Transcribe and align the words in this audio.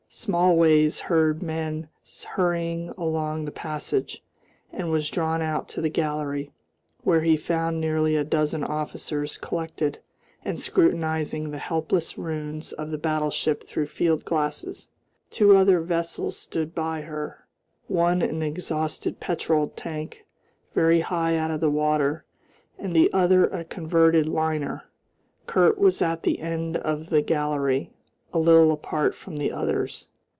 Smallways 0.13 0.99
heard 0.99 1.41
men 1.41 1.87
hurrying 2.31 2.89
along 2.97 3.45
the 3.45 3.51
passage, 3.51 4.21
and 4.73 4.91
was 4.91 5.09
drawn 5.09 5.41
out 5.41 5.69
to 5.69 5.79
the 5.81 5.87
gallery, 5.89 6.51
where 7.03 7.21
he 7.21 7.37
found 7.37 7.79
nearly 7.79 8.17
a 8.17 8.25
dozen 8.25 8.61
officers 8.61 9.37
collected 9.37 9.99
and 10.43 10.59
scrutinising 10.59 11.49
the 11.49 11.59
helpless 11.59 12.17
ruins 12.17 12.73
of 12.73 12.91
the 12.91 12.97
battleship 12.97 13.65
through 13.65 13.87
field 13.87 14.25
glasses. 14.25 14.89
Two 15.29 15.55
other 15.55 15.79
vessels 15.79 16.35
stood 16.37 16.75
by 16.75 17.03
her, 17.03 17.47
one 17.87 18.21
an 18.21 18.41
exhausted 18.41 19.21
petrol 19.21 19.69
tank, 19.77 20.25
very 20.75 20.99
high 20.99 21.37
out 21.37 21.51
of 21.51 21.61
the 21.61 21.71
water, 21.71 22.25
and 22.77 22.93
the 22.93 23.09
other 23.13 23.45
a 23.47 23.63
converted 23.63 24.27
liner. 24.27 24.83
Kurt 25.47 25.77
was 25.79 26.01
at 26.01 26.23
the 26.23 26.39
end 26.41 26.75
of 26.75 27.09
the 27.11 27.21
gallery, 27.21 27.93
a 28.33 28.39
little 28.39 28.71
apart 28.71 29.13
from 29.13 29.35
the 29.35 29.51
others. 29.51 30.07